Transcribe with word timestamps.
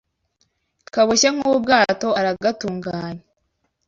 kaboshye 0.93 1.29
nk’ubwato 1.35 2.07
aragatunganya 2.19 3.23